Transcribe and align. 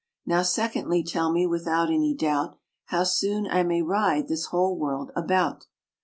Now 0.25 0.41
secondly 0.41 1.03
tell 1.03 1.31
me, 1.31 1.45
without 1.45 1.91
any 1.91 2.15
doubt, 2.15 2.57
How 2.85 3.03
soon 3.03 3.45
I 3.45 3.61
may 3.61 3.83
ride 3.83 4.29
this 4.29 4.45
whole 4.47 4.75
world 4.75 5.11
about.' 5.15 5.67